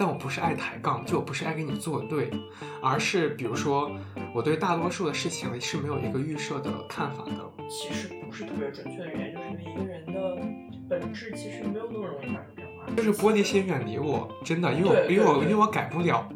[0.00, 2.30] 但我不是爱抬杠，就我不是爱跟你作对，
[2.80, 3.90] 而是比如说
[4.32, 7.32] 我对大多数的事情是没有一个预设的看法的。
[7.68, 10.38] 其实不是特别准确的原因，就是因为一个人的
[10.88, 12.84] 本质其实没有那么容易发生变化。
[12.96, 16.28] 就是玻璃心远离我，真的，因为我因为我因为我改不了，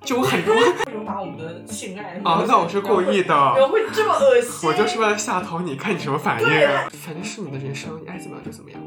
[0.00, 3.34] 就我很多为什么把我们的性爱啊，那我是故意的。
[3.34, 4.66] 然后会这么恶心？
[4.66, 6.48] 我就是为了吓跑你，看你什么反应。
[6.92, 8.80] 反正是你的人生，你爱怎么样就怎么样。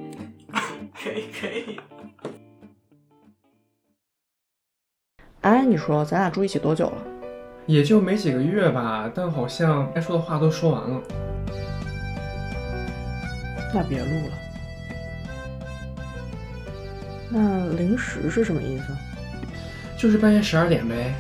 [0.95, 1.79] 可 以可以。
[5.44, 6.97] 哎，你说咱俩住一起多久了？
[7.65, 11.01] 也就没几个月吧，但好像该说的话都说完了。
[13.74, 14.34] 那别录了。
[17.29, 18.86] 那零食是什么意思？
[19.98, 21.14] 就是半夜十二点呗。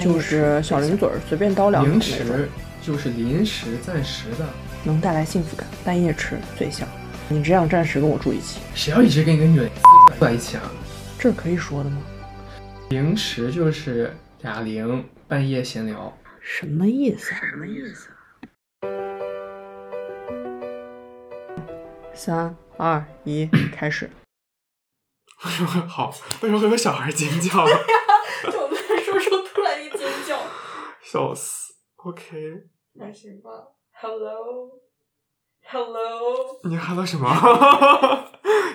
[0.00, 2.48] 就是小零嘴儿，随便叨两口零食
[2.82, 4.44] 就是临时暂时的。
[4.82, 5.66] 能带来幸福感。
[5.84, 6.86] 半夜吃最香。
[7.28, 9.70] 你只想暂时跟我住一起，谁要一直跟一个女人
[10.20, 10.62] 在一起啊？
[11.18, 11.96] 这可以说的吗？
[12.94, 16.16] 零食就是哑铃，半夜闲聊。
[16.40, 17.34] 什么意思？
[17.34, 18.08] 什么意思？
[22.14, 24.08] 三二一，开始。
[25.44, 26.14] 为什么好？
[26.40, 27.66] 为什么会有小孩尖叫？
[28.52, 30.40] 就我们在说说突然一尖叫，
[31.02, 31.74] 笑死。
[31.96, 33.50] OK，那行吧
[33.94, 34.70] ？Hello，Hello，
[36.70, 37.28] 你喊了什么？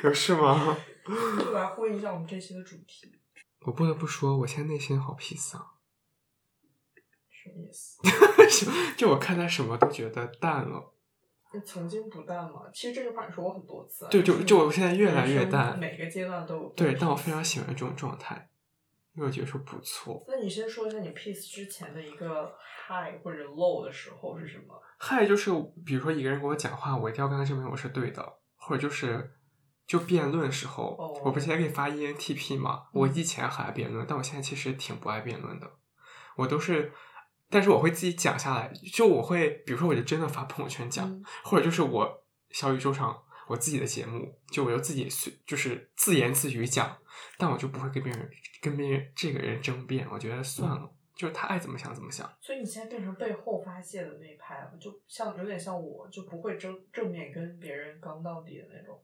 [0.04, 0.76] 有事吗？
[1.06, 3.19] 就来呼应一下我们这期的主题，
[3.66, 5.74] 我不得不说，我现在内心好 peace 啊！
[7.30, 8.02] 什么意思？
[8.98, 10.94] 就我看他什么都觉得淡了。
[11.52, 12.62] 你曾经不淡吗？
[12.74, 14.08] 其实这句话你说过很多次啊。
[14.12, 15.78] 对，就就我现在越来越淡。
[15.78, 16.70] 每个阶段都有。
[16.70, 18.50] 对，但我非常喜欢这种状态，
[19.16, 20.24] 因为我觉得说不错。
[20.28, 22.54] 那你先说一下你 peace 之前的一个
[22.88, 25.52] high 或者 low 的时候是什么？？high，就是
[25.86, 29.32] 比如说一个人跟我讲话，我一定要跟他证明我是对的，或者就是
[29.90, 32.84] 就辩论时候，哦我不是现在给你发 ENTP 嘛？
[32.94, 35.68] 我以前很爱辩论，但我现在其实挺不爱辩论的。
[36.36, 36.94] 我都是，
[37.50, 46.96] 但是我会自己讲下来，就我会，比如说我就真的发朋友圈讲，嗯或者就是我小宇宙上我自己的节目，就我就自己随就是自言自语讲，
[47.40, 48.30] 但我就不会跟别人
[48.62, 52.32] 跟别人这个人争辩，我觉得算了，就是他爱怎么想怎么想。
[52.40, 59.02] 所以你现在变成背后发泄的那一派了，就像有点像我，就不会正正面跟别人刚到底的那种。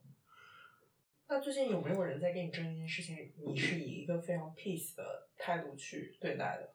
[1.28, 6.74] 那最近有没有人在跟你争一件事情，你是以一个非常 peace 的态度去对待的？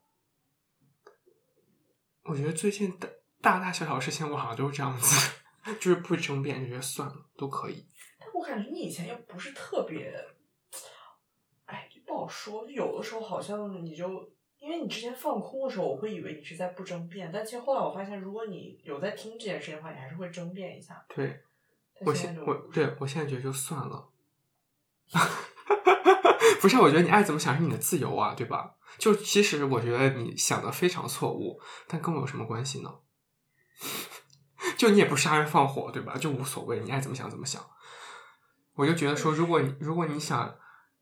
[2.24, 3.08] 我觉得最近大
[3.40, 5.40] 大大小小事情，我好像都是这样子，
[5.80, 7.86] 就是不争辩，就觉得算了，都可以。
[8.18, 10.12] 但我感觉你以前又不是特别，
[11.66, 12.68] 哎，不好说。
[12.68, 21.04] 有的时候好像你就，因为你之前放空的时候，我会以为你是在不争辩，但其实后来我发现，如果你有在听这件事情的话，你还是会争辩一下。
[21.08, 21.40] 对
[22.00, 24.08] 我现我对我现在觉得就算了。
[26.60, 28.76] 不是，我觉得你爱怎么想是你的自由啊，对吧？
[28.98, 32.90] 就其实我觉得你想的非常错误，但跟我有什么关系呢？
[34.76, 36.16] 就你也不杀人放火，对吧？
[36.18, 37.62] 就无所谓，你爱怎么想怎么想。
[38.74, 40.54] 我就觉得说，如果你如果你想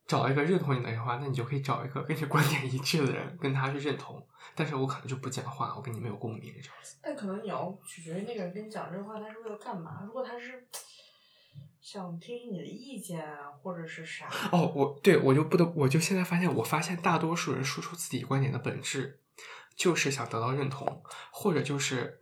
[0.06, 4.24] 找一个认同你的人的话，那你就可以找一个跟你观点一致的人，跟他去认同。
[4.54, 6.96] 但是我可能就不讲话，我跟你没有共鸣这样子。
[7.02, 10.02] 但可能你要取决于那个人跟你讲这话，他是为了干嘛？
[10.04, 10.66] 如果他是
[11.90, 14.28] 想听听你的意见啊，或者是啥？
[14.52, 19.20] 哦，我对我就不得，我就现在发现，我发现大多数人说出自己观点的本质，
[19.74, 22.20] 就是想得到认同，或者就是。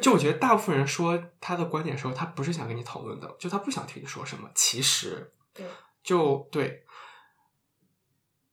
[0.00, 4.48] 就我觉得大部分人说他的观点的时候，他不是想跟你讨论的，就他不想听你说什么。
[4.54, 5.66] 其实，对，
[6.04, 6.84] 就对。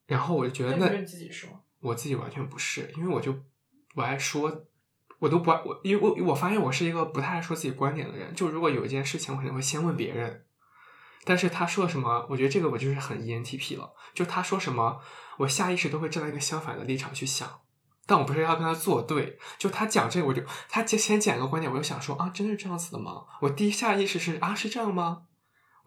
[0.07, 1.63] 然后我就觉得那自己说？
[1.81, 3.31] 我自己完全不是，因为我就
[3.93, 4.65] 不爱说，
[5.19, 8.33] 我都不爱我，因为我我发现我是一个不太爱说自己观点的人。
[8.33, 10.45] 就如果有一件事情，我可能会先问别人，
[11.27, 13.93] 但是他说什么，我觉得这个我就是很 ENTP 了。
[14.13, 15.01] 就他说什么，
[15.39, 17.59] 我下意识都会站在一个相反的立场去想，
[18.05, 19.37] 但我不是要跟他作对。
[19.57, 23.25] 就他讲这个，我就他先先讲一个观点，我就想说啊，真的是这样子的吗？
[23.41, 25.23] 我第一下意识是啊，是这样吗？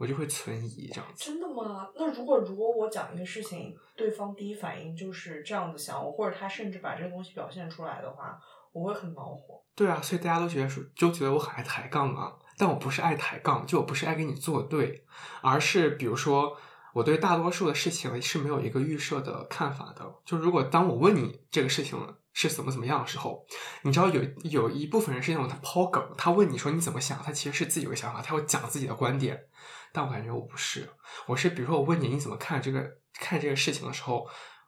[0.00, 1.26] 我就会存疑这样子。
[1.26, 1.90] 真的吗？
[1.94, 8.40] 那如果如果我讲一个事情，对方第一反应就是这样子想我，或者他甚至把这个东西表现出来的话，
[8.72, 9.62] 我会很恼火。
[9.74, 12.32] 对啊，所以大家都觉得说，就觉得我很爱抬杠啊。
[12.56, 15.04] 但我不是爱抬杠，就我不是爱跟你作对，
[15.42, 16.56] 而是比如说，
[16.94, 20.14] 我对大多数的事情是没有一个预设的看法的。
[20.24, 21.98] 就如果当我问你这个事情
[22.32, 23.46] 是怎么怎么样的时候，
[23.82, 29.46] 你知道有有一部分人是那种他抛梗，他问你说你怎么想，他其实是自己有个想法，他要讲自己的观点。
[29.92, 30.88] 但我感觉我不是，
[31.26, 32.84] 我是比如说我问你你怎么看这个
[33.14, 34.26] 看这个事情的时候，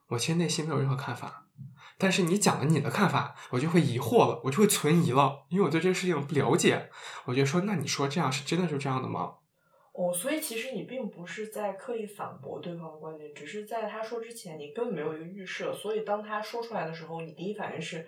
[0.08, 1.46] 我其实内心没有任何看法。
[1.98, 6.90] 但是你讲了你的看法，我就会疑惑了，我就会存疑了，因为我对这个事情不了解。
[7.26, 9.34] 我就说，那你说这样是真的就这样的吗？
[9.92, 18.04] 哦，所以其实你并不是在刻意反驳对方的观点，只是在他说之前，你根本没有一个预设，所以当他说出来的时候，你第一反应是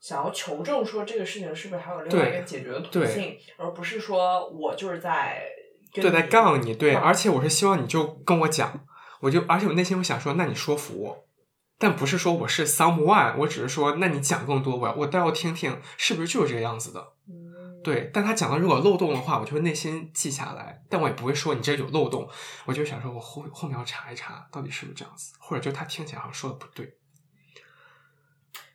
[0.00, 5.61] 想要求证说这个事情是不是还有另外一个解决的途径，而不是说我就是在跟
[5.92, 8.86] 对，在杠你，对，而且我是希望你就跟我讲，
[9.20, 11.26] 我就，而且我内心会想说，那你说服我，
[11.78, 17.82] 但不是说我是 someone，我只是说，那你讲更多，我要我倒要听听是不是就是这个样子的，嗯。
[17.82, 18.10] 对。
[18.14, 22.28] 但他讲的如果漏洞的话，我就会内心记下来，但我也不会说你这有漏洞，
[22.64, 26.94] 我就想说我后后面要查一查，到底是不是这样子，或者就他听起来好像说的不对，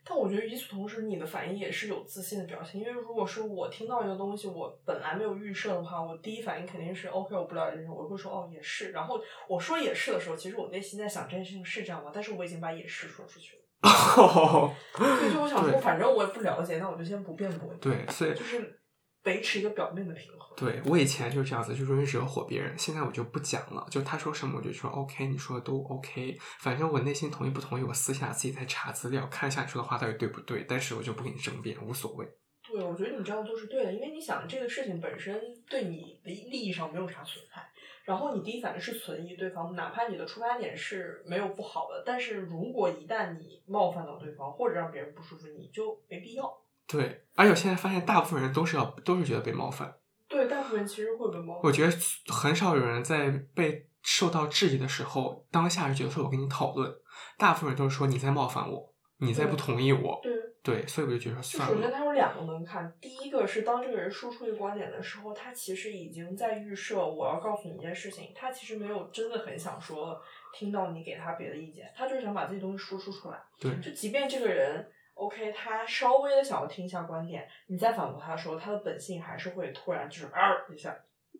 [0.07, 2.79] 但我觉得与此同时，你的反应也是有自信的表现。
[2.79, 8.91] 因为如果是我听到一个东西，我本来没有预设的话，我第一反应肯定是 OK，我不了解这件事，我会说哦也是。
[8.91, 12.11] 然后我说也是的时候，其实我内心在想这件事情是这样吗？
[12.13, 13.63] 但是我已经把也是说出去了。
[13.83, 17.73] 所以就我想说，反正我也不了解，那我就先不辩驳。
[17.79, 18.79] 对，所以就是
[19.27, 20.47] 维持一个表面的平衡。
[20.55, 22.73] 对我以前就是这样子，就容易惹火别人。
[22.79, 30.65] 现在我就不讲了，就他说什么我就说 OK，你说的都 OK，反正我内心同意不同意，我私下自己再查资料，看一下你说的话到底对不对。
[30.67, 32.25] 但是我就不跟你争辩，无所谓。
[32.63, 35.39] 对，我觉得你这样做是对的，因为你想这个事情本身
[35.69, 37.69] 对你的利益上没有啥损害，
[38.03, 46.51] 然后你第一反应是存疑对方，哪怕你的出发点是没有不好的，但是如果一旦你冒犯到对方或者让别人不舒服，你就没必要。
[46.87, 49.93] 对，而且我现在发现大部分人都是要都是觉得被冒犯，
[50.27, 51.61] 对，大部分人其实会被冒犯。
[51.63, 51.93] 我觉得
[52.33, 56.89] 很少有人在被受到质疑的时候，当下是觉得说我跟你讨论，
[57.37, 60.19] 大部分人都是说你在冒犯我，你在不同意我。
[60.23, 61.75] 对，对，所以我就觉得算了。
[61.75, 70.17] 首先它有两个门槛，第一个是当这个人输出一个观点的时候，他其实已经在预设我要告诉你一件事情，他其实没有真的很想说
[70.53, 73.37] 听到你给他别的意见，他就是想把自己东西输出出来。
[73.59, 80.95] 对就即便这个人 OK，他稍微的想要听一下观点，你再反驳他的时候，他的本性还是会突然就是啊一下，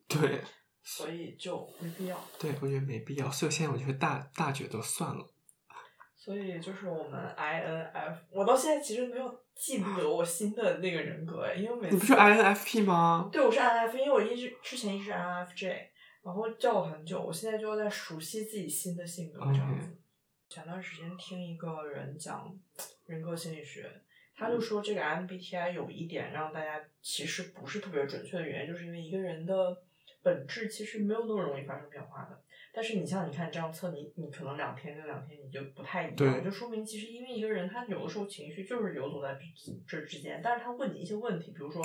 [0.07, 0.41] 对
[0.81, 2.19] 所以就没必要。
[2.39, 3.29] 对，我觉得没必要。
[3.29, 5.25] 所以现在我觉得大大觉得算了。
[6.15, 13.30] 所以就是我们 INF，我到现在其实没有记不得我新的那个人格哎，因为每次你不是 INFP 吗？
[13.31, 15.88] 对，我是 INF，因为我一直之前一直是 INFJ，
[16.23, 19.97] 然后叫我很久，我现在就在熟悉自己新的性格这样子。
[20.50, 22.53] 前段时间听一个人讲
[23.07, 23.89] 人格心理学，
[24.36, 29.75] 他就说这个 MBTI 有一点让大家其实不是特别准确的原因，就是因为一个人的
[30.21, 32.44] 本质其实没有那么容易发生变化的。
[32.74, 41.81] 但是你像你看这样测你，你可能两天跟两天你就不太一样，就说明其实因为一个人他有的时候情绪就是游走在这这之间，但是他问你一些问题，比如说，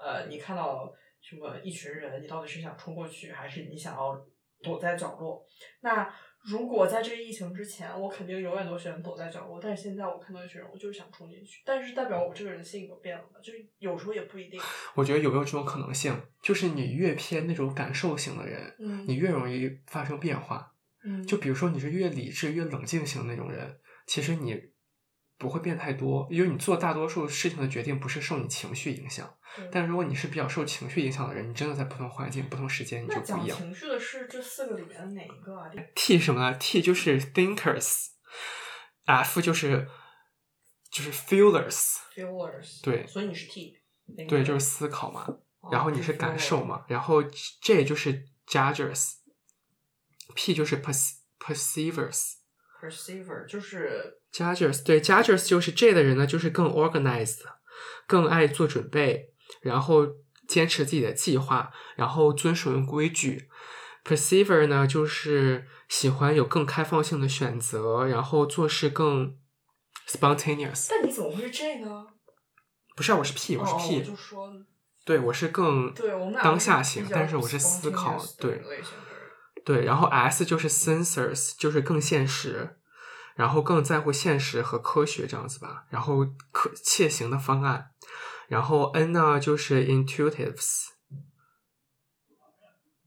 [0.00, 4.26] 呃，你看到什么一群人，你到底是想冲过去，还是你想要
[4.60, 5.44] 躲在角落？
[5.82, 6.12] 那
[6.48, 13.38] 如果在这个疫情之前，我肯定永远都选躲在角落，但是现在我看到一群人，我就是想冲进去，但是代表我这个人性格变了吗？
[13.42, 14.58] 就是有时候也不一定。
[14.94, 20.72] 我觉得有没有这种可能性，就是你越偏那种感受型的人，嗯你越容易发生变化。
[21.04, 24.60] 嗯，就比如说你是越理智、越冷静型那种人，其实你
[25.38, 29.34] 不会变太多，因为你做大多数事情的决定不是受你情绪影响。
[29.56, 33.56] 对但如果你是比较受情绪影响的人，你真的在不同环境、不同时间你就不一样。
[33.56, 39.88] 情绪的是这四个里面的哪一个啊？T 什么呢？T 就是 thinkers，F 就是
[40.90, 42.82] 就是 feelers，feelers。
[42.82, 43.78] 对所以你是 T。
[44.28, 45.26] 对，就是思考嘛。
[45.60, 47.22] 哦然后你是感受嘛，然后
[47.62, 52.37] J 就是 judgers，P 就是 perce- perceivers。
[52.80, 57.40] Perceiver 就是 Judgers 对 Judgers 就是 J 的人呢，就是更 organized，
[58.06, 59.32] 更爱做准备，
[59.62, 60.06] 然后
[60.46, 63.48] 坚持自己的计划，然后遵守规矩。
[64.04, 69.36] Perceiver 呢，就是喜欢有更开放性的选择，然后做事更
[70.06, 70.86] spontaneous。
[70.88, 72.06] 但你怎么会是 J 呢？
[72.96, 74.52] 不是啊，我是 P，我是哦 P，、我就说，
[75.04, 78.62] 对我是更对我们俩当下型，但是我是思考对。
[79.68, 82.78] 对，然后 S 就是 sensors，就是更现实，
[83.34, 87.90] 然后更在乎现实和科学这样子吧，然后可切行的方案，
[88.46, 90.92] 然后 N 呢就是 intuitives，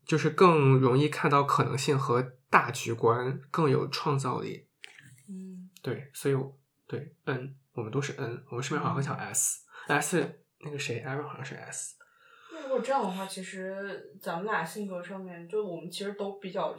[0.05, 4.67] 就是更容易看到可能性和大局观，更有创造力。
[5.27, 11.95] 嗯，对，所以我对 N 我们都是 N，我们身边好像很少 S，S 那个谁 Aaron 好像是 S。
[12.71, 16.73] 那如果这样的话，其实咱们俩性格上面，就我们其实都比较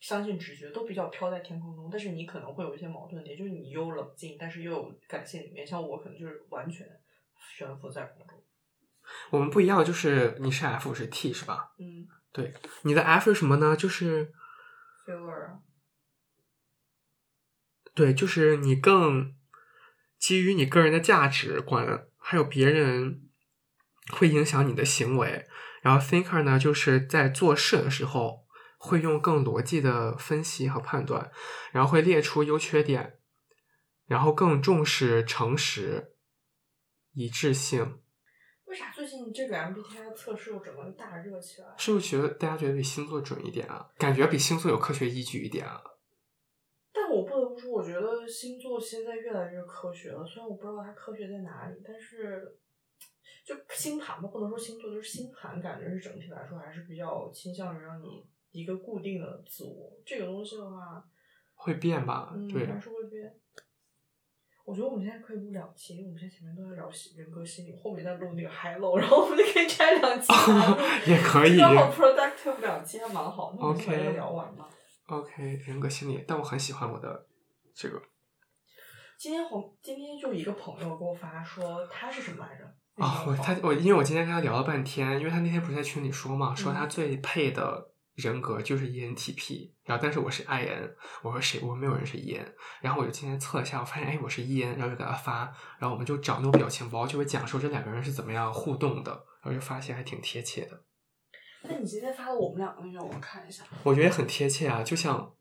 [0.00, 1.90] 相信直觉，都比较飘在天空中。
[1.92, 5.66] 但是你可能会有一些矛盾点，就是你又冷静，但是又有感性里面。
[5.66, 6.88] 像我可能就是完全
[7.54, 8.42] 悬浮在空中。
[9.30, 11.74] 我们不一样，就是你是 F，我是 T 是吧？
[11.78, 13.76] 嗯对你的 F 是什么呢？
[13.76, 14.32] 就是
[15.04, 15.58] ，feeler
[17.92, 19.34] 对，就是你更
[20.16, 23.28] 基于你个人的价值观，还有别人
[24.12, 25.46] 会影响你的行为。
[25.82, 28.46] 然后 thinker 呢，就是在做事的时候
[28.78, 31.30] 会用更逻辑的分析和判断，
[31.72, 33.18] 然后会列出优缺点，
[34.06, 36.14] 然后更重视诚实、
[37.14, 38.00] 一致性。
[38.66, 41.68] 为啥最近这个 MBTI 测试又整个大热起来？
[41.76, 43.90] 是不是觉得大家觉得比星座准一点啊？
[43.98, 45.82] 感觉比星座有科学依据一点啊？
[46.92, 50.24] 但我不得不说，我觉得星座现在越来越科学了。
[50.24, 52.58] 虽然我不知道它科学在哪里，但是
[53.50, 59.92] 就星盘吧，不能说星座，就是星盘，感觉是整体来说还是比较倾向于让你一个固定的自我。
[60.06, 61.04] 这个东西的话，
[61.56, 62.30] 会变吧？
[62.32, 63.34] 嗯，对，还是会变。
[64.64, 70.32] 我觉得我们现在可以录两期，因为我们现在前面都在聊人格心理，后面再录那个 low，然后我们就可以拆两期
[71.10, 74.70] 也可以刚好 productive 两期还蛮好，那我们它聊完吧。
[75.06, 77.26] OK，人格心理，但我很喜欢我的
[77.74, 78.00] 这个
[79.18, 82.64] 今天红今天就一个朋友给我发说他是什么来着？
[83.00, 91.58] 啊、我他我因为我今天跟他聊了半天，因为他那天不是在群里说嘛，说他最配的人格就是 E ENTP，然后但是我是 IN，我说谁？
[91.60, 92.44] 我说没有人是 EN，
[92.80, 99.10] 然后我就今天测了一下，我发现哎我是 EN，然后就给他发，然后我们就找那种表情包，就会讲说这两个人是怎么样互动的，
[99.42, 100.84] 然后就发现还挺贴切的，
[101.62, 103.64] 那你今天发的我们两个那个，我看一下。
[103.82, 105.34] 我觉得很贴切啊，就像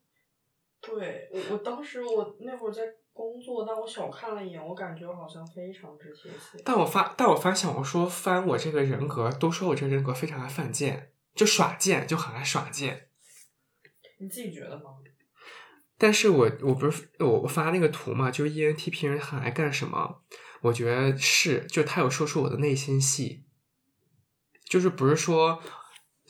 [0.82, 2.84] 对我，我当时我那会儿在
[3.20, 6.64] 工作，但我小看了一眼，我感觉好像非常之贴切。
[6.64, 13.10] 但我发，但我发现，我说翻我这个人格，都说我这个人格非常爱犯贱，就耍贱，就很爱耍贱。
[14.20, 14.84] 你自己觉得吗？
[15.98, 20.22] 但是我我不是我我发那个图嘛，就是 E ENTP 人很爱干什么？
[20.62, 23.44] 我觉得是，就他有说出我的内心戏，
[24.64, 25.62] 就是不是说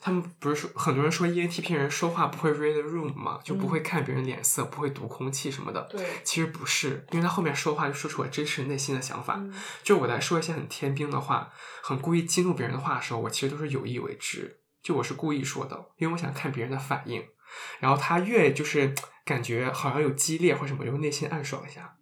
[0.02, 5.82] 他们不是说很多人说 E ENTP 人说话不会 read the room 嘛，就不会看别人脸色，不会读空气什么的。
[5.90, 9.34] 对，其实不是，因为他后面说话就说出我真实内心的想法。
[9.38, 11.52] 嗯就我在说一些很天兵的话，
[11.82, 17.22] 很故意激怒别人的话的时候，我其实都是有意为之，就我是故意说的，因为我想看别人的反应。
[17.80, 21.96] 然后他越就是感觉好像有激烈或什么，就会内心暗爽一下。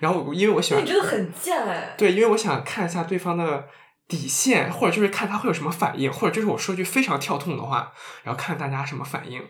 [0.00, 1.94] 然后我因为我喜欢，你真的很贱哎。
[1.96, 3.68] 对，因为我想看一下对方的
[4.08, 9.42] 底线，或者就是看他会有什么反应，或者就是我说句非常跳痛的话，然后看大家什么反应。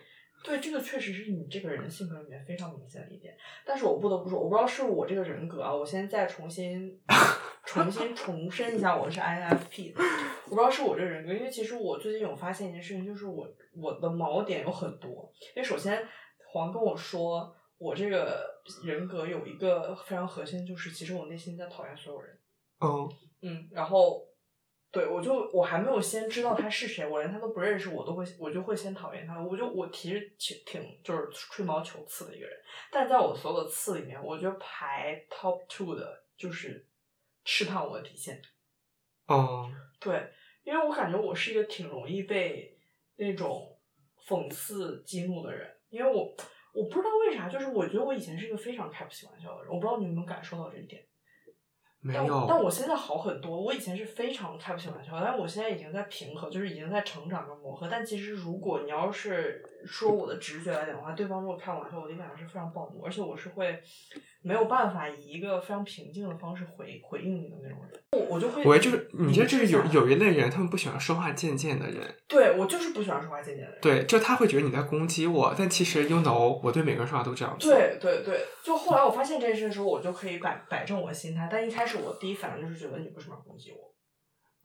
[0.45, 3.37] 对，这个确实是你这个人性格里面非常明显的一点。
[3.67, 6.97] 但是我不得不说，我不知道是我这个人格啊，我现在再重新
[7.67, 9.93] 重新重申一下，我是 INFP。
[10.45, 13.45] 我不知道是我这个人格，因为其实我最近有发现一件事情，就是我
[13.75, 15.29] 我的锚点有很多。
[15.57, 16.01] 因为首先
[16.53, 18.47] 黄跟我说，我这个
[18.85, 22.39] 人格有一个非常核心，就是其实我内心在讨厌所有人。
[22.81, 23.09] 嗯，
[23.43, 24.23] 嗯，然后
[24.97, 32.59] 对我就我还没有先知道他是谁，我连他都不认识，我都会我就会先讨厌他，我就我其实挺挺就是吹毛求疵的一个人，
[32.91, 36.87] 但在我所有的刺里面，我觉得排 top two 的就是
[37.45, 38.41] 试探我的底线。
[39.27, 40.33] 哦，对，
[40.65, 42.79] 因为我感觉我是一个挺容易被
[43.17, 43.79] 那种
[44.27, 46.35] 讽刺激怒的人，因为我
[46.73, 51.05] 我不知道为啥，就是我觉得我以前是一个非常开不起玩笑的人，我不知道你有没有感受到这一点。
[52.13, 53.61] 但没有，但我现在好很多。
[53.61, 57.89] 我以前是非常开不起玩笑，但我现在已经在平和，就是已经在成长跟磨合。
[57.91, 63.81] 但其实如果你要是说我的直觉来讲的话，对方如果开玩笑，我基本上是非常暴怒，而且我是会
[64.43, 68.01] 没有办法以一个非常平静的方式回回应你的那种人。
[68.13, 72.03] 我我就会，我就是你这就是有有一类人，他们不喜欢说话渐渐的人。
[72.29, 73.81] 对我就是不喜欢说话渐渐的人。
[73.81, 81.49] 对，就他会觉得你在攻击我，但其实 you know，我对每个人说话都这样子。，对对对，就后来我发现这件事的时候，我就可以摆摆正我的心态。
[81.51, 83.96] 但一开始我第一反应就是觉得你为什么要攻击我？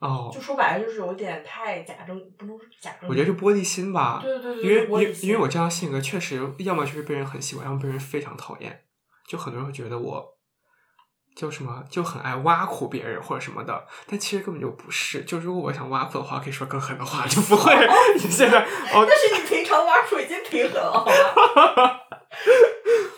[0.02, 3.08] 哦就，说白了就是有点太假正，不能假正。
[3.08, 4.20] 我觉得是玻璃心吧。
[4.22, 8.86] 对对对因为因因为我这样性格，确实要么就是被人很喜欢，要么被人非常讨厌。
[9.28, 10.26] 就很多人会觉得我
[11.36, 15.22] 就什么就很爱挖苦别人或者什么的，但其实根本就不是。
[15.24, 17.72] 就如果我想挖苦的话，可以说更狠的话，就不会
[18.18, 22.00] 你现在哦但是你平常挖苦已经挺狠了，好吧？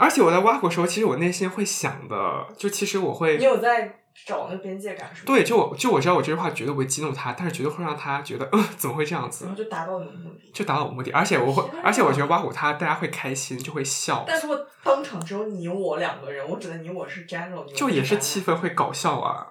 [0.00, 5.24] 而且我在挖苦的时候，其实我内心会想的，就其实我会你有在找那个边界感是吗？
[5.26, 9.62] 对，就我就我知道我这句话绝对不会激怒他，但是绝对会让他觉得，嗯，怎么会这样子然后？
[9.62, 10.50] 就达到你的目的。
[10.52, 19.46] 就达到我目的，而且我会，而且我觉得挖苦他，大家会开心，就会笑，但是我当场只有你我两个人，我指的你我是 general，就也是气氛会搞笑啊，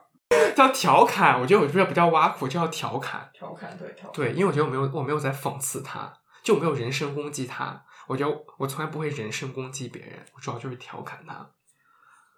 [0.56, 1.40] 叫调侃。
[1.40, 3.30] 我觉得我这不叫挖苦，这叫调侃。
[3.34, 4.12] 调侃，对调侃。
[4.14, 6.12] 对，因为我觉得我没有我没有在讽刺他，
[6.44, 7.84] 就没有人身攻击他。
[8.10, 11.48] 我觉得我从来不会人身攻击别人，我主要就是调侃他。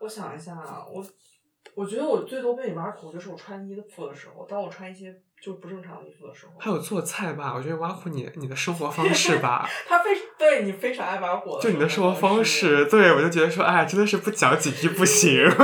[0.01, 1.01] 我想一下啊，我
[1.73, 15.47] 我觉得我最多被你挖苦就是我穿衣服的时候，当我穿一些就不正常的衣服的时候，还有做菜吧，我觉得挖苦你你的生活方式吧， 他非对你非常爱挖苦，就你的生活方式，对我就觉得说，哎，真的是不讲几句不行。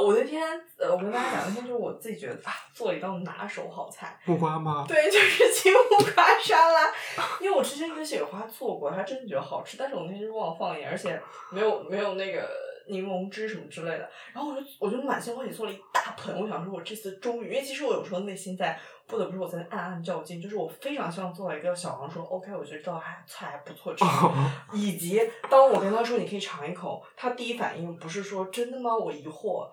[0.00, 0.42] 我那天
[0.78, 4.84] 呃，我跟大家讲，那天就是我自己觉得啊，做了一道拿手好菜，木瓜吗？
[4.88, 6.92] 对，就是青木瓜沙拉。
[7.40, 11.20] 因为我之前跟雪花做过，还真的觉得好吃，但是我那天就忘了放盐，而且
[11.50, 12.48] 没有没有那个
[12.88, 14.08] 柠檬汁什么之类的。
[14.32, 24.04] 然后我就我就满心欢喜做了一大盆，我想说我这次终于，因为其实我有时候内心在不得不说我在暗暗较劲，就是我非常希望做到一个小王说 OK，我觉得这道还菜还不错吃。
[24.72, 25.20] 以及
[25.50, 28.96] 当我跟他说你可以尝一口，他第一反应不是说真的吗？
[28.96, 29.68] 我疑惑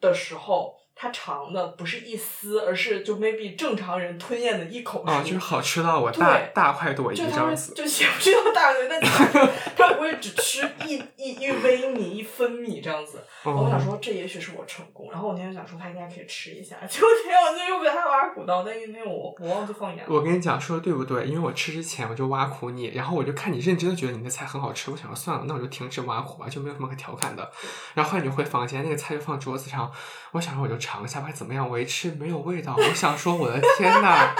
[0.00, 7.74] 的时候，他尝的不是一丝，而是就 maybe 正常人吞咽的一口啊，数就是好吃到我大大快朵颐这样子。
[7.74, 9.46] 就也不知道大对，但他他
[9.94, 13.24] 不会只吃一一一微米一分米这样子。
[13.44, 20.04] 我想哦，说这也许是我成功，然后我那天想说他应该可以吃一下，结果那天我就又被他挖苦到，但因为我我忘记放盐了。
[20.08, 21.26] 我跟你讲说的对不对？
[21.26, 27.50] 因为我吃之前我就挖苦你，然后我就看你认真的觉得你的菜很好吃，我想说算了，那我就停止挖苦吧，就没有什么可调侃的。
[27.94, 29.90] 然后后来你就回房间，那个菜就放桌子上，
[30.32, 31.68] 我想说我就尝一下吧，怎么样？
[31.68, 34.30] 我一吃没有味道，我想说我的天呐，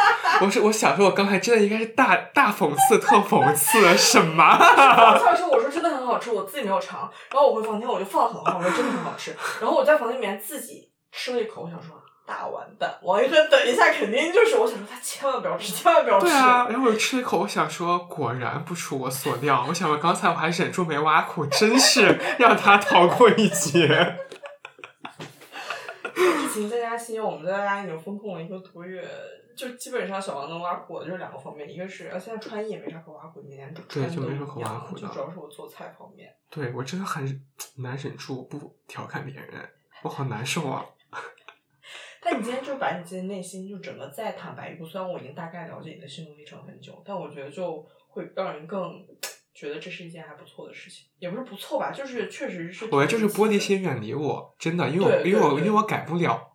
[0.42, 4.59] 我是我想说我刚才真的应该是大大讽刺特讽刺什么？
[5.31, 11.95] 我上说我说真的很好吃，我自己没有尝，然后我回房间我就放的很好，我说真的很好吃，然后我在房间里面自己吃了一口，我想说
[12.27, 16.27] 大完蛋，王一恒等一下肯定就是我想说他千万不要吃，千万不要吃。
[16.27, 24.17] 对啊，然后我就吃了一口，我想说果然不出我所料，我想说刚才我还忍住没挖苦，真是让他逃过一劫。
[26.21, 29.03] 疫情在家期间，我们在家已经封控了一个多月，
[29.57, 36.35] 就基本上小王能挖苦我的就是两个方面，一个是呃现在穿衣也没啥可挖苦，每年对就没什么可挖苦的就主要是我做菜方面。
[36.49, 39.69] 对我真的很难忍住不调侃别人，
[40.02, 40.85] 我好难受啊。
[42.23, 49.07] 但你今天就把你自己内心就整个再坦白一步，虽然我已经大概了解你的心路历程很久，但我觉得就会让人更
[49.54, 52.85] 觉得这是一件还不错的事情，也不是不错吧，就是确实是。
[52.87, 56.50] 我觉得就是玻璃心远离我，真的，因为我因为我因为我改不了。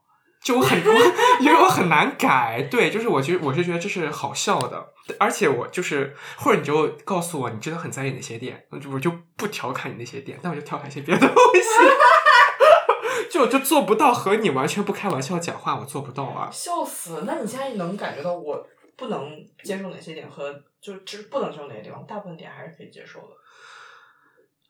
[0.46, 0.94] 就我很我，
[1.42, 16.48] 因为我很难改，对，就是我觉得我是觉得这是好笑的，而且我就是或者你就告诉我你真的很在意哪些点，我就我就不调侃你那些点，但我就调侃一些别的东西， 就我就做不到和你完全不开玩笑讲话，我做不到啊。
[16.52, 17.24] 笑死！
[17.26, 18.64] 那你现在能感觉到我
[18.96, 19.32] 不能
[19.64, 23.30] 接受哪些点和就就是不能接受哪些地方，大部分点还是可以接受的。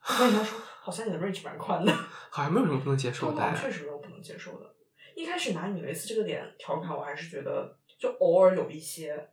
[0.08, 1.92] 我跟你说，好像你的 range 蛮宽的。
[2.30, 3.54] 好像没有什么不能接受的我。
[3.54, 4.75] 确实没有不能接受的。
[5.16, 9.30] 一开始拿女蕾丝这个点调侃，我还是觉得就偶尔有一些，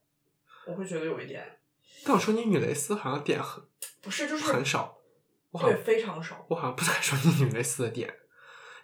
[0.65, 1.59] 我会觉得有一点
[2.05, 3.61] 但我说你女蕾丝好像点很
[4.01, 4.97] 不是，就是很少，
[5.51, 6.45] 我好对，非常少。
[6.49, 8.13] 我好像不太说你女蕾丝的点，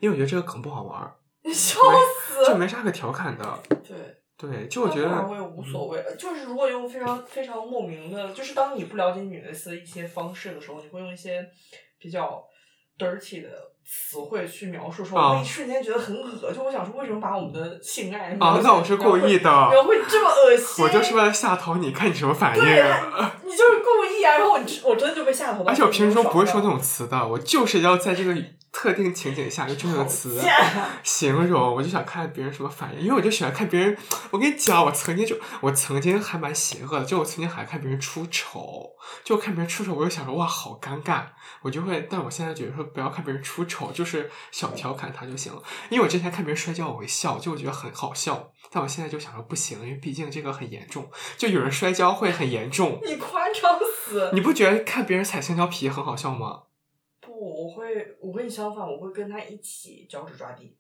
[0.02, 2.54] 因为我觉得这个梗不好玩儿， 你笑就死！
[2.56, 3.64] 没啥可调侃的。
[3.88, 6.04] 对，对，就我觉得我也无所谓。
[6.18, 11.50] 就是如果用非常非常莫名的，就是当你不了解女蕾丝的一些方式的时候，你会用一些
[11.98, 12.46] 比较
[12.98, 20.86] dirty 的词汇去描述，说啊我会一瞬间觉得很恶就我想说，为什么把我们的性爱啊那我是故意的，描绘这么恶心？
[20.86, 22.64] 我就是为了吓头你，看你什么反应。
[22.64, 22.94] 对
[23.44, 24.38] 你就是故意啊！
[24.38, 25.72] 然后我我真的就被吓头了。
[25.72, 28.36] 而且我平时中不会说那种种词的，我就是要在这个
[28.72, 30.40] 特定情景下用这个词
[31.04, 33.98] 形容，我就想看别人什么反应，因为我就喜欢看别人。
[34.32, 38.92] 我跟你讲，我曾经就我曾经还蛮邪恶的，就我曾经还看别人出丑，
[39.24, 41.24] 就看别人出丑，我就想说哇好尴尬，
[41.62, 45.62] 我就会，但我现在觉得说不要看别人出丑，就是小调侃他就行了。
[45.90, 53.00] 因为我之前看别人摔跤我会笑，就我觉得很好笑，但我现在就想说不行，因为毕竟这个很严重，就有人摔跤会很严重。
[53.04, 54.30] 你夸张死！
[54.34, 56.64] 你不觉得看别人踩香蕉皮很好笑吗？
[57.40, 60.76] 不，我会，我跟你相反，我会跟他一起脚趾抓地。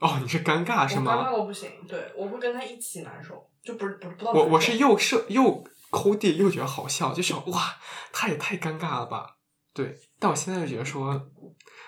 [0.00, 1.30] 哦，你是尴尬是吗尴尬吗？
[1.30, 7.76] 到不行，对我会跟他一起难受，就不是不是不到我我是又是又抠地又觉得好笑，就想哇，
[8.12, 9.36] 他也太尴尬了吧？
[9.72, 11.30] 对，但我现在就觉得说，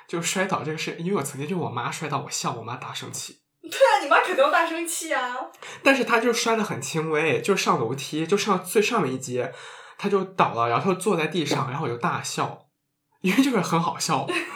[0.06, 5.50] 就摔倒这个事，因为我曾经就我妈摔倒我笑，我妈大生气，对啊，你妈肯定要大生气啊！
[5.82, 9.52] 但是她就摔得很轻微，就上楼梯，就上最上面一阶，
[9.98, 12.66] 她就倒了，然后她就坐在地上，然后我就大笑，
[13.22, 14.26] 因为就是很好笑。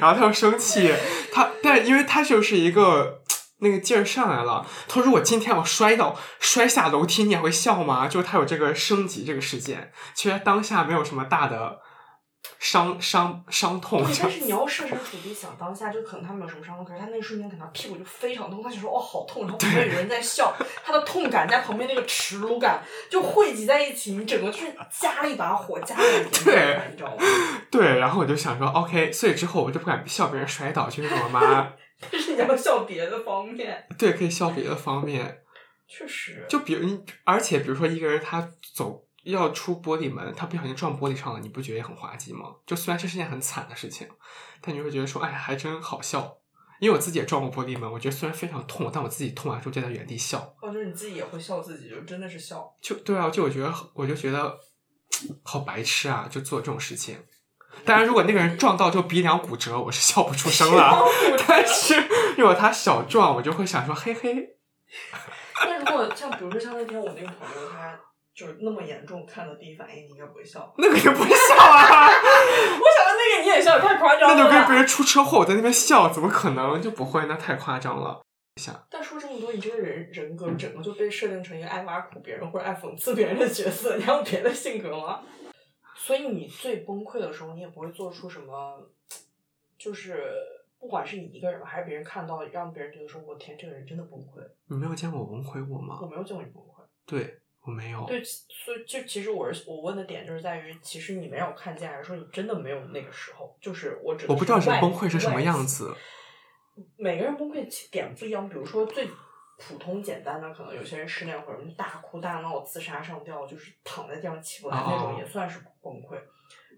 [0.00, 0.94] 然后他又生气，
[1.32, 3.22] 他但因为他就是一个
[3.58, 8.06] 那个劲儿上来了，他说如果今天我摔倒摔下楼梯，你也会笑吗？
[8.06, 11.78] 就是他有这个升级这个事件，其实当下没有什么大的
[12.58, 27.22] 伤伤伤痛，对，但是你要设身处地想当下，就可能他没有什么伤痛，可是他那一瞬间可能屁股就非常痛，他就说哦好痛，然后旁边有人在笑，他的痛感在旁边那个耻辱感就汇集在一起，你整个就是加了一把火，加了一点对你知道吗？
[27.70, 31.72] 对，然后我就想说，OK，所以之后我就不敢笑别人摔倒，就是我妈
[32.10, 35.38] 但是你要笑别的方面，对可以笑别的方面，
[35.88, 42.54] 确实，就比如你，而且比如说一个人他走要出玻璃门，他不小心撞玻璃上了，你不觉得也很滑稽吗？
[42.64, 44.08] 就虽然这是件很惨的事情，
[44.60, 46.38] 但你会觉得说，哎，还真好笑，
[46.80, 50.38] 因为我自己也撞过玻璃门，我觉得虽然非常痛，但我自己痛完之后就在原地笑。
[50.62, 52.72] 哦，就是你自己也会笑自己，就真的是笑。
[52.80, 54.56] 就对啊，就我觉得，我就觉得
[55.42, 57.18] 好白痴啊，就做这种事情。
[57.84, 61.04] 当然，如果那个人撞到就鼻梁骨折，我是笑不出声了。
[61.46, 61.94] 但是
[62.38, 64.56] 如果他小撞，我就会想说嘿嘿。
[65.64, 67.98] 那如果像比如说像那天我那个朋友，他
[68.36, 70.74] 就是那么严重，看到第一反应你应该不会笑。
[70.76, 74.36] 那个也不会笑啊， 我想到那个你也笑，太夸张了。
[74.36, 77.24] 那就跟别人出车祸，我在那边笑，怎么可能就不会？
[77.24, 78.20] 那太夸张了。
[78.90, 85.22] 但说这么多，你这个人人格整个就被设定成一个爱挖苦别人或者爱讽刺别人的角色，你还有别的性格吗？
[85.94, 88.90] 所以你最崩溃的时候，你也不会做出什么，
[89.78, 90.22] 就是
[90.78, 94.42] 不管是你一个人吧还是别人看到，让别人觉得说我天，这个人真的崩溃。
[94.68, 95.98] 你没有见过我崩溃过吗？
[96.02, 96.82] 我没有见过你崩溃。
[97.06, 98.04] 对我没有。
[98.06, 103.56] 对，所以就其实我是我问的点就是在于，其实你没有看见，还是说你真的没有那个时候？
[103.60, 105.94] 就是我只我不知道这崩溃是什么样子。
[106.96, 109.08] 每个人崩溃点不一样，比如说最
[109.58, 116.20] 普通简单的，可能有些人失恋或者大哭大闹、自杀上吊，就是躺在地上起不来那种，也算是崩溃。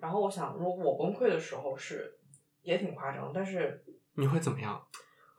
[0.00, 2.16] 然后我想，如果我崩溃的时候是
[2.62, 4.80] 也挺夸张，但是你会怎么样？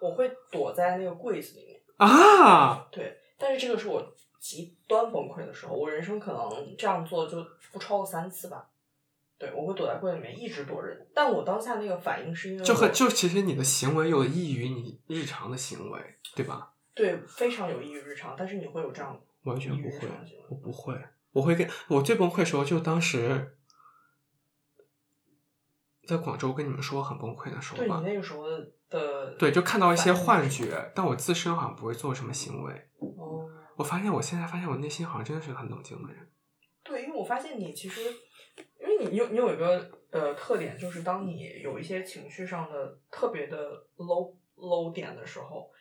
[0.01, 2.85] 我会躲在那个柜子里面啊。
[2.91, 4.01] 对，但是这个是我
[4.39, 8.69] 极端崩溃的时候，我人生可能这样做就不超过三次吧。
[9.37, 15.99] 对，我会躲在柜子里面一直躲人，但我当下那个反应是因为就很就其实你的行为有益于你日常的行为，
[16.35, 16.73] 对吧？
[16.93, 20.09] 对，非常有益于日常，但是你会有这样完全不会，
[20.49, 20.93] 我不会，
[21.31, 23.55] 我会跟我最崩溃的时候就当时
[26.05, 28.01] 在广州跟你们说很崩溃的时候吧。
[28.01, 28.43] 对你那个时候
[28.89, 32.89] 的对，就看到一些幻觉，但我自身好像不会做什么行为。
[33.79, 36.29] 哦，我发现我现在发现我内心好像真的是很冷静的人。
[36.83, 38.01] 对，因为我发现你其实。
[38.81, 45.71] 因为你有你有一个呃特点，就是当你有一些情绪上的特别的 low low 点的时候，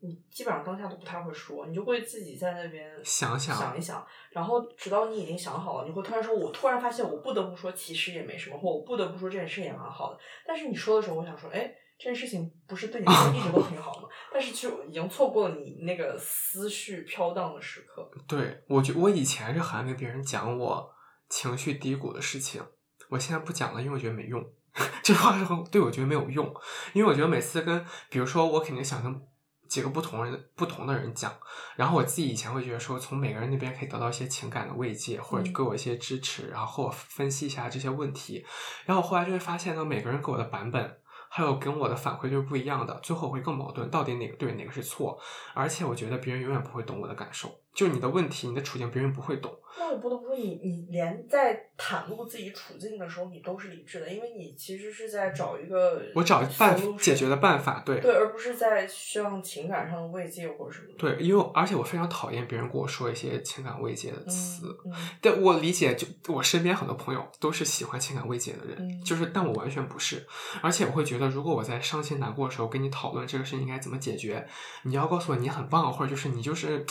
[0.00, 13.06] 你基本上当下都不太会说，你就会自己在那边想想想一想，然后直到你已经想好了，你会突然说：“我突然发现，我不得不说，其实也没什么，或我不得不说这件事也蛮好的。”但是你说的时候，我想说：“哎，这件事情不是对你
[13.38, 18.10] 一直都挺好吗？”但是就已经错过了你那个思绪飘荡的时刻。
[18.26, 20.92] 对，我觉我以前是很爱跟别人讲我。
[21.28, 22.62] 情绪低谷的事情，
[23.08, 24.40] 我现在不讲了，因为我觉得没用。
[25.02, 25.36] 这话
[25.72, 26.46] 对我觉得没有用，
[26.92, 29.20] 因为我觉得每次跟，比如说我肯定想跟
[29.68, 31.36] 几个不同人、不同的人讲，
[31.74, 38.46] 然后我自己以前会觉得说，从每个人那边可以得到一些情感的慰藉，或者给我一些支持，然后和我分析一下这些问题。
[38.84, 41.00] 然后我后来就会发现呢，每个人给我的版本
[41.36, 45.20] 还有跟我的反馈就是不一样的，最后会更矛盾，到底哪个对，哪个是错？
[45.52, 47.54] 而且我觉得别人永远不会懂我的感受。
[47.74, 49.54] 就你的问题，你的处境，别人不会懂。
[49.78, 60.86] 那我不得不说，你你连在袒露自己处境的时候，你都是理智的，因为你其实是在找一个我找办解决的办法，对对，而不是在需要情感上的慰藉或者什么。
[60.96, 64.74] 对，因为而且我非常讨厌别人跟我说一些情感慰藉的词。
[64.86, 70.26] 嗯，但我理解，就我身边很多朋友都是喜欢情感慰藉的人，就是但我完全不是。
[70.62, 74.46] 而且我会觉得，如果我在伤心难过的时候跟你讨论这个事情应该怎么解决，
[74.82, 76.84] 你要告诉我你很棒，或者就是你就是。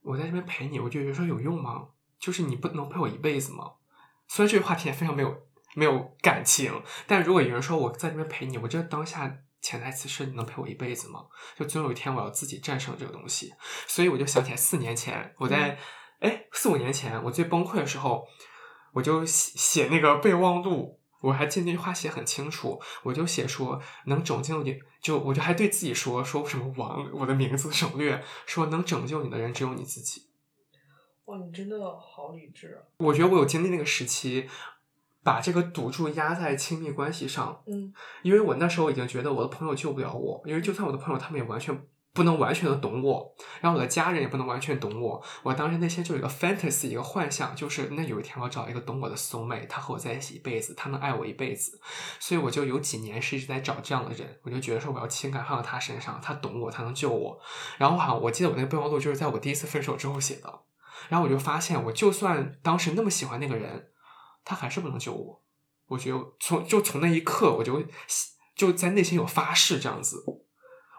[0.00, 1.88] 我在这边陪你，我就觉得说有用吗？
[2.20, 3.72] 就是你不能陪我一辈子吗？
[4.28, 5.36] 虽然这句话听起来非常没有
[5.74, 6.72] 没有感情，
[7.06, 11.26] 但如果有人说我在这边陪你，我这当下潜台词是你能陪我一辈子吗？
[11.58, 13.52] 就总有一天我要自己战胜这个东西，
[13.88, 15.76] 所以我就想起来四年前我在
[16.20, 18.24] 哎四五年前我最崩溃的时候，
[18.92, 20.97] 我就写写那个备忘录。
[21.20, 30.28] 我还记得那句话写很清楚，我就写说能拯救你，就我就还对自己说说什么王，我的名字省略，说能拯救你的人只有你自己。
[31.24, 32.80] 哇，你真的好理智啊！
[32.98, 34.48] 我觉得我有经历那个时期，
[35.22, 41.86] 把这个赌注压在亲密关系上，嗯，因为我那时候已经觉得我的朋友救不了我，因为就算我的朋友他们也完全。
[42.18, 45.22] 不能完全的懂我，然后我的家人也不能完全懂我。
[45.44, 51.80] 我当时内心就有一个 fantasy，一个幻想，就是那有一天我找一个懂我的 soul mate，他和我在一起一辈子，他能爱我一辈子。
[52.18, 57.40] 所以我就有几年是一直在找这样的人，我就觉得说我要情感放到他身上，他懂我，他能救我。
[57.76, 60.62] 然后好像我记得我那个备忘录就是在我第一次分手之后写的。
[61.08, 63.90] 然后我就发现，我就算当时那么喜欢那个人，
[64.44, 65.42] 他还是不能救我。
[65.86, 67.82] 我就从就从那一刻，我就
[68.56, 70.24] 就在内心有发誓这样子。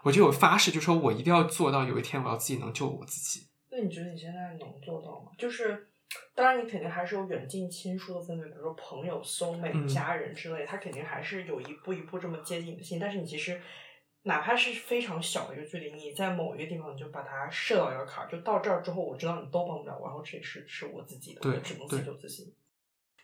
[0.02, 3.46] 我就有发誓，就说我一定要做到，有一天我要自己能救我自己。
[3.70, 5.30] 那你觉得你现在能做到吗？
[5.38, 5.88] 就是，
[6.34, 12.98] 当然你肯定还是有远近亲疏的分别，比如说朋友、兄妹、家人之类，他肯定还是有一步一步这么接近你的心。
[12.98, 13.60] 但是你其实，
[14.22, 22.54] 哪怕是非常小的一个距离，你在某一个地方你就把它设到一个坎儿，就到这儿之后，我知道你都帮不了我，然后这也是是我自己的，我只能自救自己。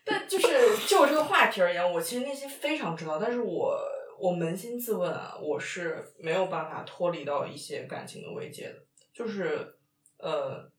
[0.05, 0.47] 但就是
[0.87, 3.77] 就这个话题而言，我其实内心非常知道，但是我。
[4.19, 9.77] 我扪心自问啊，我是没有办法脱离到一些感情的慰藉的，就是
[10.17, 10.69] 呃，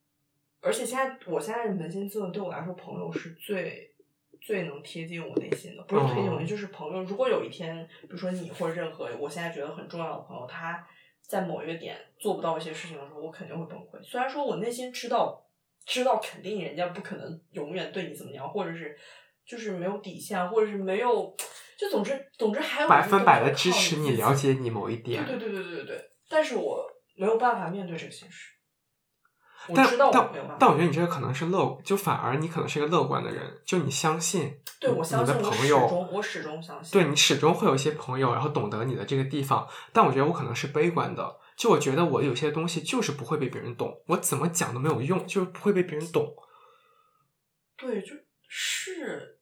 [0.61, 3.95] 而且现在我现在扪心自问，对我来说，朋友是最
[4.41, 7.03] 最能贴近我内心的，不是贴近我内心，哦就是朋友。
[7.05, 10.87] 如果有一天，比如说你或者任何我现在觉得很重要的朋友，他
[11.23, 14.03] 在某一个点做不到一些事情的时候，我肯定会崩溃。
[14.03, 15.45] 虽然说我内心知道，
[15.85, 18.99] 知道肯定人家不可能永远对你怎么样，或者是
[19.49, 21.35] 就是没有底线，或者是没有，
[21.79, 25.25] 就总之总之还有百分百的支持你、了解你某一点。
[25.25, 28.53] 对对对对对对对，但是我没有办法面对这个现实。
[29.69, 39.69] 我但知道我但没有办法，但我觉得你这个可能是乐，就反而你可能是一个乐观的人，就你相信，对我相信我始你的朋友终我始终相信，对你始终会有一些朋友，然后懂得你的这个地方。
[39.93, 46.35] 但我觉得我可能是悲观的，就我觉得我有些东西就是不会被别人懂，我怎么讲都没有用，就是不会被别人懂。
[47.77, 48.15] 对，就
[48.49, 49.38] 是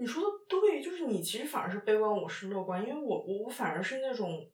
[0.00, 4.50] 你说的对，就是你其实反而是悲观，我是乐观，因为我我我反而是那种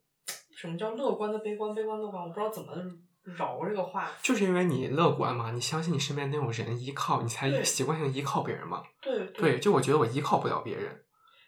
[0.50, 2.74] 什么叫乐观的悲观，悲观乐观，我不知道怎么
[3.22, 4.10] 饶这个话。
[4.20, 8.82] 就是因为你乐观嘛，你相信你身边那种人依靠，你才习惯性依靠别人嘛。
[9.00, 11.04] 对对，就我觉得我依靠不了别人。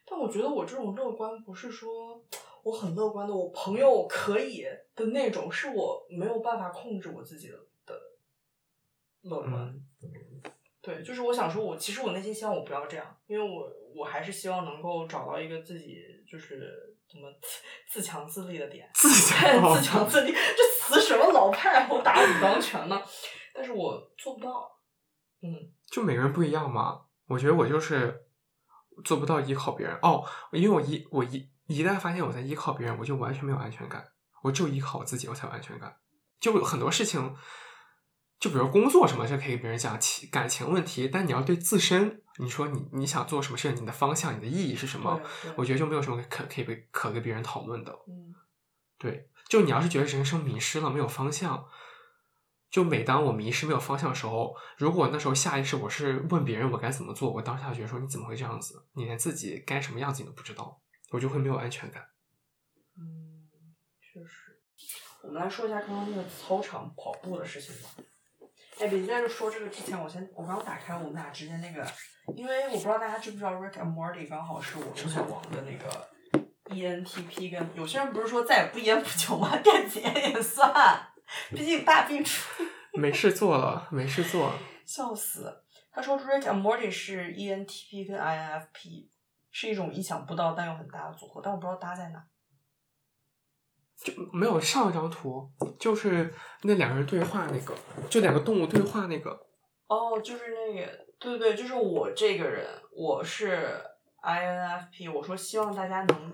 [0.07, 2.25] 但我觉得我这种乐观不是说
[2.63, 7.95] 我很乐观的，我朋友可以的那种，是我没有办法控制我自己的的
[9.23, 9.55] 乐观。
[9.55, 17.31] 嗯，对，就是我想说我，其实我内心希望我不要这样，因为我我还是希望能够找到一个自己就是怎么
[17.87, 18.89] 自自强自立的点。
[18.95, 23.03] 自强自强自立，这词什么老派，我打武当拳呢？
[23.55, 24.71] 但是我做不到。
[25.41, 25.55] 嗯，
[25.87, 27.03] 就每个人不一样嘛。
[27.27, 28.27] 我觉得我就是
[29.05, 34.05] 做不到依靠别人哦，因为我一我一一旦发现我在依靠别人，我就完全没有安全感。
[34.43, 35.97] 我就依靠我自己，我才有安全感。
[36.41, 37.35] 就很多事情，
[38.39, 45.21] 就比如工作什么，这可以跟别人讲情感情问题，但你要对自身，你说你你想做什么事，你的方向、你的意义是什么？
[45.57, 47.93] 我觉得就没有什么可可以被可跟别人讨论的。
[48.07, 48.35] 嗯
[48.99, 51.65] 对，就你要是觉得人生迷失了，没有方向，
[52.71, 58.87] 就每当我迷失没有方向的时候，如果那时候下意识我是问别人我该怎么做，我当下觉得说你怎么会这样子？
[58.95, 60.81] 你连自己该什么样子你都不知道，
[61.13, 62.09] 我就会没有安全感。
[62.97, 63.47] 嗯，
[64.01, 64.61] 确实。
[65.23, 67.91] 我们来说一下刚刚那个操场跑步的事情吧。
[68.81, 71.87] 哎，别在这说这个之前，我先我刚打开我们俩之间那个，
[72.37, 76.09] 因为我不知道大家知不知道 Rick and Morty 刚好是我之前玩的那个
[76.67, 79.51] ENTP 跟有些人不是说再也不烟不酒吗？
[79.65, 80.73] 干姐也算，
[81.51, 82.63] 毕竟大病初
[82.95, 84.53] 没事做了，没事做。
[84.85, 85.63] 笑死！
[85.93, 89.09] 他说 Rick and Morty 是 E ENTP 跟 INFP，
[89.51, 92.25] 是一种意想不到但又很大的组合，但我不知道搭在哪。
[94.05, 96.33] 就没有上一张图，就是
[96.63, 97.75] 那两个人对话那个，
[98.09, 99.31] 就两个动物对话那个。
[99.89, 103.81] 哦，就是那个，对对，就是我这个人，我是
[104.23, 106.33] INFP，我说希望大家能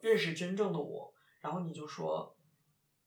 [0.00, 2.36] 认识真正的我，然后你就说，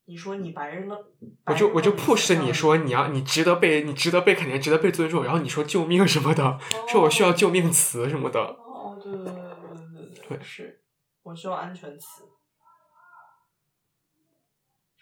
[0.06, 0.98] 你说你白日梦，
[1.46, 8.40] 我就我就 push 你说你要你值得被你值得被肯定值得被尊重，然后你说救命什么的，说我需要救命词什么的。
[8.40, 10.82] 哦，对对对对对对对，对是，
[11.24, 12.24] 我需要安全词，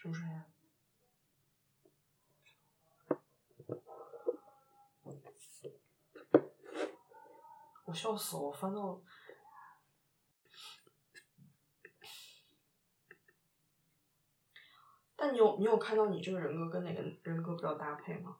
[0.06, 0.46] 什么声音啊？
[7.86, 8.42] 我笑死了！
[8.42, 9.02] 我翻到，
[15.16, 18.38] 但你有你有看到你这个人格跟哪个人格比较搭配吗？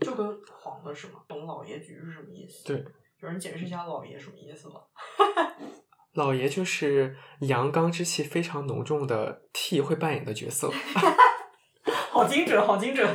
[0.00, 1.24] 就跟黄的是吗？
[1.28, 2.64] 懂老爷局是什么意思？
[2.64, 2.84] 对，
[3.20, 4.84] 有人解释一下老爷什么意思吗？
[6.18, 10.68] 老爷就是阳刚之气非常浓重的 T 会扮演的角色
[12.10, 13.08] 好精准，好精准。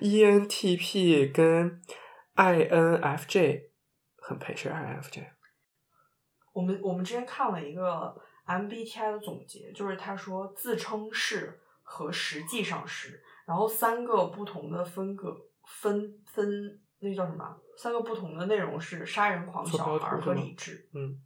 [0.00, 1.82] ，ENTP 跟
[2.34, 3.64] INFJ
[4.16, 5.26] 很配，是 INFJ。
[6.54, 17.54] 我们我们之前看了一个 MBTI 的总结，就是他说自称是和实际上是，然后三个不同的分个分分那叫什么？
[17.76, 20.88] 三个不同的内容是杀人狂、小孩和理智。
[20.94, 21.20] 嗯，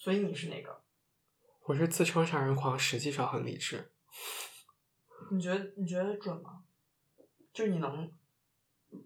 [0.00, 0.82] 所以你是哪个？
[1.64, 3.92] 我是自称杀人狂，实际上很理智。
[5.30, 6.64] 你觉得你觉得准吗？
[7.52, 8.10] 就是你能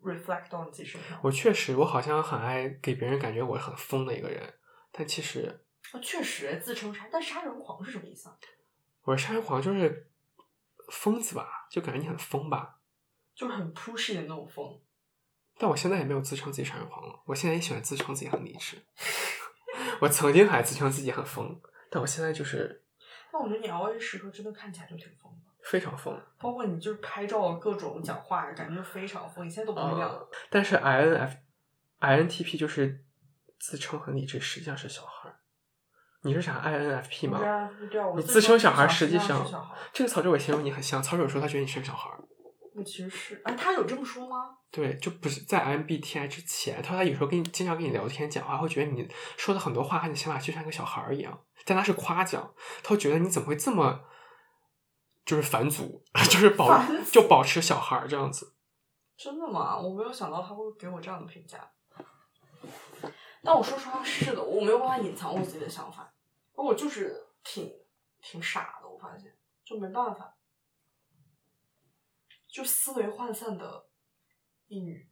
[0.04, 1.20] reflect 到你自己身上吗？
[1.24, 4.54] 我确实，我好像很爱给别人感觉我很疯的一个人，
[4.92, 8.38] 但其实啊，确实自称杀，但杀人狂是什么意思啊？
[9.02, 10.08] 我是杀人狂，就是
[10.92, 12.78] 疯子吧，就感觉你很疯吧。
[13.34, 14.80] 就是很 pushy 的那种疯。
[15.58, 18.76] 但我现在也没有自称自己杀人狂了，我现在也喜欢自称自己很理智。
[20.00, 22.82] 我曾经还自称自己很疯，但我现在就是
[23.32, 25.38] 但我觉得你熬夜时刻真的看起来就挺疯的。
[25.62, 26.20] 非常疯。
[26.38, 29.46] 包括你就是拍照、各种讲话，感觉非常疯。
[29.46, 30.28] 你现在都不那样了。
[30.50, 31.36] 但是 INF、
[32.00, 33.04] INTP 就是
[33.58, 35.36] 自称很理智，实际上是小孩儿。
[36.22, 37.70] 你是啥 INFP 吗？
[38.16, 39.44] 你自自称小孩，小实际上。
[39.92, 41.02] 这个曹志伟形容你很像。
[41.02, 42.33] 曹志伟说他觉得你是个小孩儿，我
[42.84, 44.58] 其实是，哎，他有这么说吗？
[44.70, 54.00] 对，就不是在 MBTI 之前，他说他有时候跟你经常跟你聊天讲话，会觉得你说的很多话和你想法就像一个小孩儿一样，但他是夸奖，他会觉得你怎么会这么
[55.24, 58.54] 就是返祖，就是 保就保持小孩儿这样子。
[59.16, 59.78] 真的吗？
[59.78, 61.70] 我没有想到他会给我这样的评价。
[63.42, 66.12] 但我说实话，是的，我没有办法隐藏我自己的想法，
[66.56, 67.70] 而我就是挺
[68.22, 69.32] 挺傻的，我发现
[69.64, 70.34] 就没办法，
[72.54, 73.84] 就思维涣散的
[74.68, 75.10] 一女，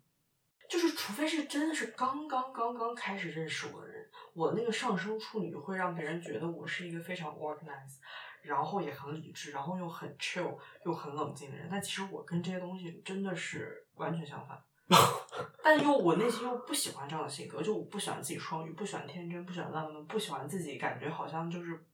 [0.71, 7.99] 就是除非是真的是刚刚刚刚开始认识我的人，我那个上升处女会让别人觉得我是一个非常 organized，
[8.43, 14.63] 然后也很理智，然后又很 chill 又很冷静的人，但其实我跟这些东西真的是完全相反。
[15.65, 21.85] 但又我内心又不喜欢这样的性格，就我不喜欢自己双鱼，不喜欢天真，不喜欢浪漫，不喜欢自己感觉好像就是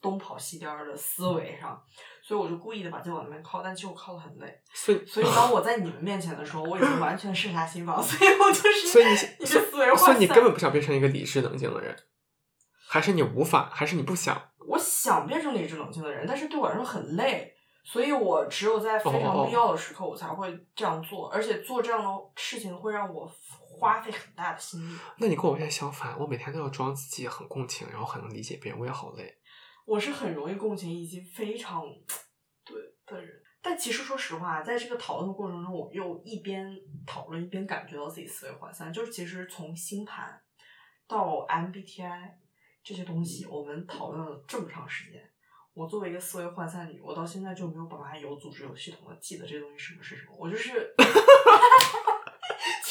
[0.00, 1.82] 东跑西颠儿的思维上，
[2.22, 4.62] 所以我就故意的把自己往那边靠，但其实我靠的很累。
[4.72, 10.04] 所以，所以当我在你们面前的时候，我已经完全卸下心防， 所以我就是所以你一个思维涣散。
[10.06, 11.96] 所以你根本不想变成一个理智冷静的人，
[12.88, 14.50] 还是你无法，还是你不想？
[14.68, 17.52] 我想变成理智冷静的人，但是对我来说很累，
[17.84, 23.28] 所以我只有在非常必要的时刻，我才会这样做，而且做这样的事情会让我
[23.80, 24.96] 花费很大的心力。
[25.18, 29.34] 那你跟我完全相反，我每天都要装自己很共情，然后很能理解别人，我也好累。
[29.84, 31.84] 我是很容易共情以及非常
[32.64, 38.92] 对的人，但其实说实话，在这个讨论的过程中，我又一边讨论一边感觉到自己思维涣散。
[38.92, 40.40] 就是其实从星盘
[41.06, 42.30] 到 MBTI
[42.82, 45.28] 这些东西，我们讨论了这么长时间。
[45.74, 50.36] 我作为一个思维涣散女，我到现在就没有办法有组织、有系统的记得这些东西什么是什么。
[50.38, 50.94] 我就是，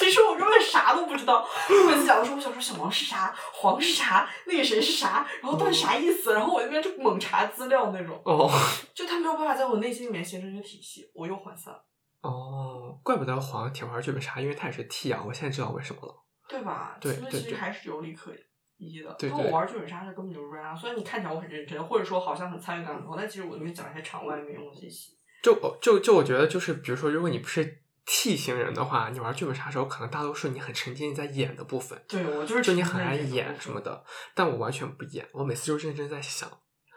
[0.01, 1.47] 其实我根本啥都不知道。
[1.69, 6.33] 我每次讲的时候，我想说小王是啥，黄是啥，那个谁是啥，然后到底啥意思？
[6.33, 8.49] 然后我那边就猛查资料那种，哦
[8.93, 11.73] 就他没有办法在我内心里面形成一个体系，我又涣散，
[12.21, 16.15] 哦，怪不得黄铁环剧本杀，因为他也是 T 啊，我现在知道为什么了。
[16.49, 16.97] 对吧？
[16.99, 18.31] 对所以其实还是有理可
[18.77, 19.15] 依的。
[19.17, 25.17] 对对但我玩剧本杀是根本就是啊，虽然你看起来我很认真，或者说好像很参与感很高，但其实我里面讲一些场外没用的信息。
[25.41, 33.79] 就就就我觉得就是，比如说，如果你不是 T 型人的话，你玩剧本杀的时候，可能大多数你很沉浸在演的部分，对我就是就你很爱演什么。
[33.79, 34.03] 的。
[34.35, 36.49] 但我完全不演，我每次就认真在想，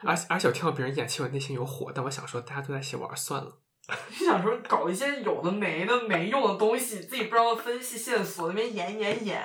[0.03, 3.61] 而且而且我听到别人演，其实我内心有火，但我想说，大家都在一起玩，算了。
[4.19, 9.43] 就想说搞一些有的没的没用的东西，自己不知道分析线索，那边演演演。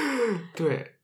[0.56, 0.96] 对，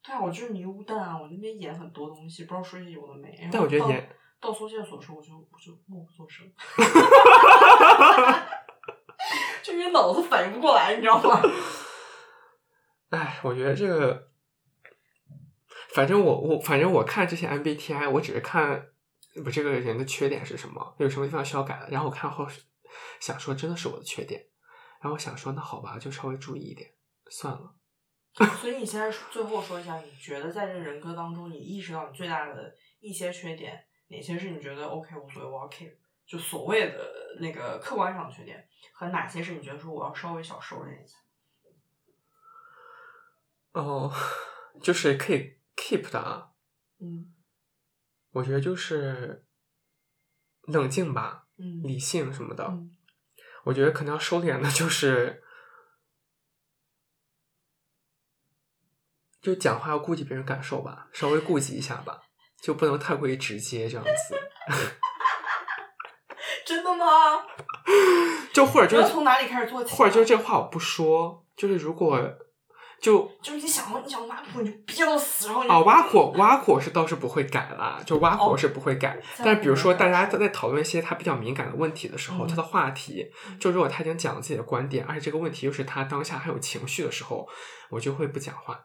[0.00, 3.48] 对啊，我就是迷雾弹啊，我那边演很多东西，不知道说些有的没。
[3.50, 6.46] 但我觉得演到搜线索的时候，我就我就默不作声，
[9.62, 11.40] 就因为脑子反应不过来，你知道吗？
[13.10, 14.28] 哎，我觉得这个，
[15.94, 18.88] 反正我我反正我看这些 MBTI，我只是看
[19.44, 21.88] 我这个人的缺点是什么，有什么地方需要改的。
[21.90, 22.46] 然后我看后
[23.18, 24.46] 想说，真的是我的缺点。
[25.00, 26.90] 然后我想说，那好吧，就稍微注意一点，
[27.30, 27.74] 算了。
[28.60, 35.90] 所以你现在最后说一下，你觉得在这人格当中，你意识到你最大的一些缺点，哪些是你觉得 OK 无所谓，我要 keep，
[36.30, 41.16] 就所谓的那个客观上的缺点，和哪些是你觉得说我要稍微小收敛一下？
[43.72, 44.12] 哦，
[44.80, 46.52] 就是可以 keep 的啊，
[47.00, 47.34] 嗯
[48.30, 49.44] 我觉得就是
[50.62, 52.64] 冷静吧，嗯理性什么的。
[52.68, 52.96] 嗯
[53.64, 55.42] 我觉得可能要收敛的就是，
[59.42, 62.22] 就讲话要顾及别人感受吧，稍微顾及一下吧，
[62.62, 64.38] 就不能太过于直接这样子。
[66.70, 67.04] 真的吗？
[68.54, 69.96] 就或者就是从哪里开始做起啊？
[69.96, 72.20] 或者就是这话我不说，就是如果
[73.00, 79.18] 就就是你想你想挖苦你就憋到死，然后你就啊挖苦挖苦是倒是不会改啦，就挖苦哦是不会改。
[79.36, 87.48] 在但是比如说大家在在讨论一些他比较敏感的问题的时候，嗯他的话题嗯就如果他已经讲了自己的观点，而且这个问题又是他当下还有情绪的时候，
[87.88, 88.78] 我就会不讲话。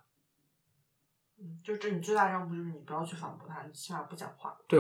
[1.38, 4.56] 嗯，就这你最大让步就是你不要去反驳他，你起码不讲话。
[4.68, 4.80] 对。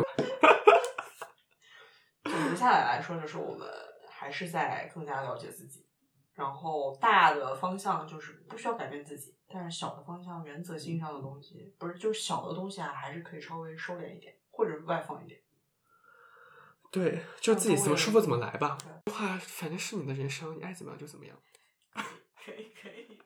[2.25, 3.67] 总结下来来说，就是我们
[4.09, 5.85] 还是在更加了解自己，
[6.33, 15.39] 然后大的方向就是不需要改变自己，但是小的方向、原则性上的东西，不是就是小的东西啊，还是可以稍微收敛一点，或者外放一点。
[16.91, 18.77] 对，就自己怎么舒服怎么来吧。
[19.05, 21.37] 对话反正是你的人生，你爱怎么样就怎么样。
[21.93, 23.19] 可以可以。